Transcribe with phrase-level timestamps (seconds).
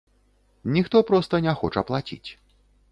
[0.79, 2.25] Ніхто проста не хоча плаціць.